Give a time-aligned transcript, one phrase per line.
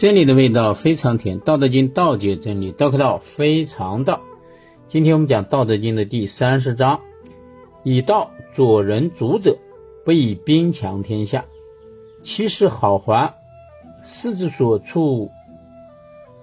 [0.00, 4.22] 真理的味道非常甜，《道德经》道解真理，道可道非常道。
[4.88, 7.02] 今天我们讲《道德经》的第三十章：
[7.82, 9.58] 以道佐人主者，
[10.02, 11.44] 不以兵强天下。
[12.22, 13.34] 其势好还，
[14.02, 15.30] 师之所处，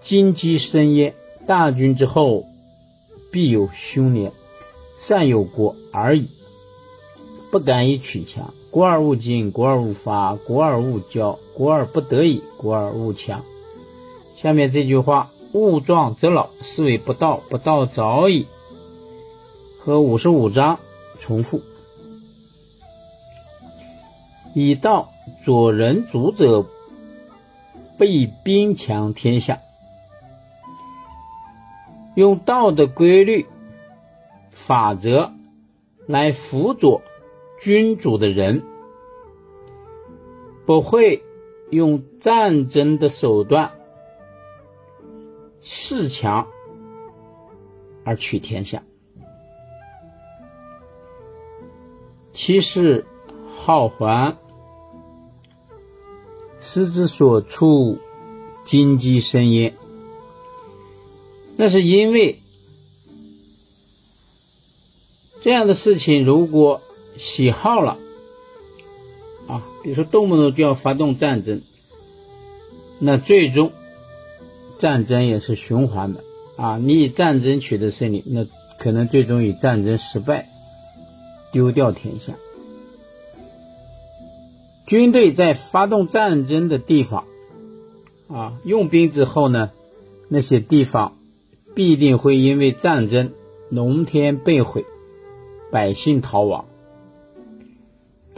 [0.00, 1.12] 荆棘生焉。
[1.46, 2.46] 大军之后，
[3.30, 4.32] 必有凶年。
[4.98, 6.26] 善有国而已，
[7.50, 8.54] 不敢以取强。
[8.72, 13.42] 国而勿矜，国而勿伐，国而勿骄，国而不得已，国而勿强。
[14.34, 17.42] 下面这句话：物壮则老，是谓不道。
[17.50, 18.46] 不道早已。
[19.78, 20.78] 和五十五章
[21.20, 21.60] 重复。
[24.54, 25.10] 以道
[25.44, 26.64] 佐人主者，
[27.98, 29.58] 不以兵强天下。
[32.14, 33.46] 用道的规律。
[34.50, 35.32] 法则
[36.06, 37.02] 来辅佐
[37.62, 38.60] 君主的人，
[40.66, 41.22] 不会
[41.70, 43.70] 用战争的手段
[45.62, 46.48] 恃强
[48.02, 48.82] 而取天下。
[52.32, 53.06] 其势
[53.54, 54.36] 好还，
[56.60, 57.98] 师之所处，
[58.64, 59.72] 荆棘生焉。
[61.56, 62.36] 那是因为。
[65.44, 66.80] 这样的事情如果
[67.16, 67.98] 喜好了
[69.48, 71.60] 啊，比如说动不动就要发动战争，
[72.98, 73.72] 那最终
[74.78, 76.22] 战争也是循环的
[76.56, 76.78] 啊。
[76.78, 78.46] 你以战争取得胜利，那
[78.78, 80.48] 可能最终以战争失败，
[81.52, 82.32] 丢掉天下。
[84.86, 87.24] 军队在发动战争的地方
[88.28, 89.70] 啊，用兵之后呢，
[90.28, 91.16] 那些地方
[91.74, 93.32] 必定会因为战争
[93.68, 94.84] 农田被毁。
[95.70, 96.66] 百姓逃亡，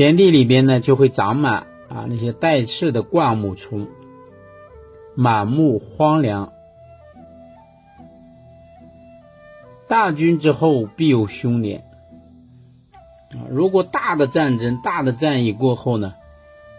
[0.00, 3.86] 田地里边呢就会长满啊那些带刺的灌木丛，
[5.14, 6.54] 满目荒凉。
[9.88, 11.84] 大军之后必有凶年
[13.32, 13.44] 啊！
[13.50, 16.14] 如果大的战争、大的战役过后呢，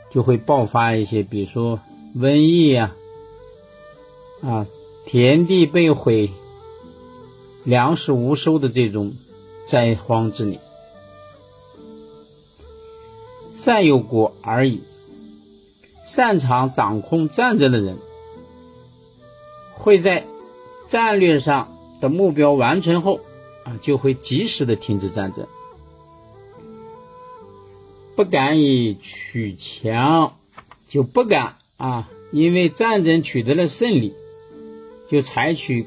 [0.10, 1.80] 就会爆发一些，比如说
[2.18, 2.92] 瘟疫呀，
[4.42, 4.66] 啊，
[5.06, 6.32] 田地被毁、
[7.66, 9.14] 粮食无收的这种。
[9.68, 10.60] 灾荒之年，
[13.64, 14.82] 善有国而已。
[16.08, 17.96] 擅长掌控战争的人，
[19.76, 20.26] 会在
[20.90, 23.20] 战略上的目标完成后，
[23.64, 25.46] 啊，就会及时的停止战争，
[28.16, 30.36] 不敢以取强，
[30.90, 34.16] 就不敢啊，因为战争取得了胜利，
[35.08, 35.86] 就采取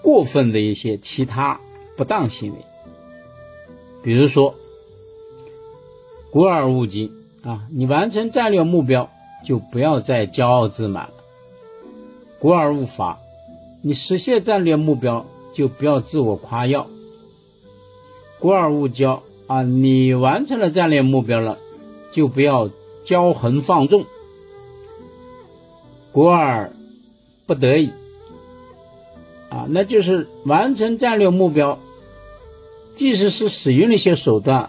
[0.00, 1.60] 过分的一些其他。
[1.96, 2.58] 不当行为，
[4.02, 4.54] 比如说
[6.34, 7.12] “国而勿矜”
[7.46, 9.08] 啊，你完成战略目标
[9.44, 11.12] 就不要再骄傲自满了
[12.40, 13.20] ；“国而勿伐”，
[13.82, 15.24] 你实现战略目标
[15.54, 16.82] 就不要自我夸耀
[18.40, 21.56] ；“国而勿骄”啊，你完成了战略目标了
[22.10, 22.68] 就不要
[23.06, 24.02] 骄横放纵
[26.10, 26.72] ；“国而
[27.46, 27.90] 不得已”。
[29.50, 31.78] 啊，那就是完成战略目标，
[32.96, 34.68] 即使是使用了一些手段，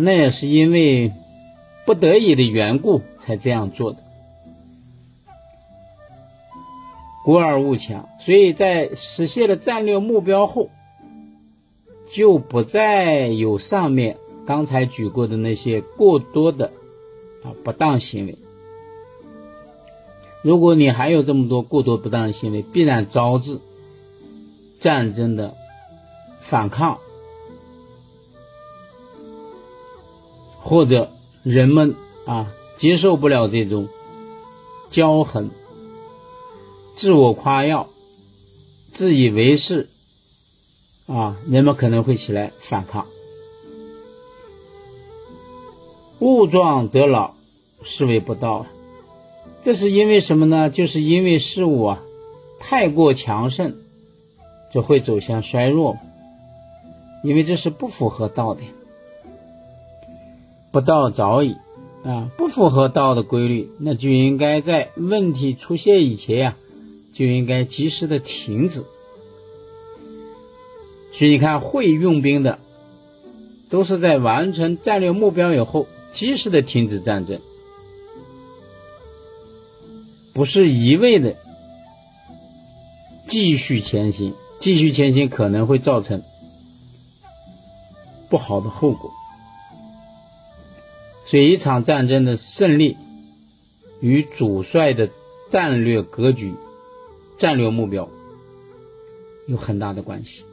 [0.00, 1.12] 那也是因为
[1.84, 3.98] 不得已的缘故才这样做的。
[7.24, 10.70] 国而勿强，所以在实现了战略目标后，
[12.10, 14.16] 就不再有上面
[14.46, 16.70] 刚才举过的那些过多的
[17.42, 18.38] 啊不当行为。
[20.42, 23.58] 如果你还有这么多过多不当行为，必然招致。
[24.80, 25.54] 战争的
[26.40, 26.98] 反抗，
[30.68, 31.10] 或者
[31.44, 31.94] 人们
[32.26, 32.46] 啊
[32.76, 33.88] 接受不了这种
[34.90, 35.48] 骄横、
[36.98, 37.88] 自我夸耀、
[38.92, 39.88] 自以为是
[41.06, 43.06] 啊，人们可能会起来反抗。
[46.18, 47.32] 物壮则老，
[47.82, 48.66] 是为不道。
[49.64, 50.68] 这是因为什么呢？
[50.68, 52.02] 就是因为事物啊
[52.60, 53.74] 太过强盛。
[54.70, 55.96] 就会走向衰弱，
[57.24, 58.60] 因为这是不符合道的。
[60.70, 61.56] 不道早已
[62.04, 66.56] 啊，不符合道的规律，那就应该在问题出现以前呀，
[67.12, 68.84] 就应该及时的停止。
[71.12, 72.58] 所以你看，会用兵的，
[73.70, 77.40] 都是在完成战略目标以后，及时的停止战争，
[80.32, 81.34] 不是一味的
[83.26, 84.32] 继续前行。
[84.60, 86.20] 继续前行可能会造成
[88.28, 89.12] 不好的后果，
[91.28, 92.96] 所以一场战争的胜利
[94.00, 95.10] 与主帅的
[95.50, 96.54] 战略格局、
[97.38, 98.08] 战略目标
[99.46, 100.47] 有很大的关系。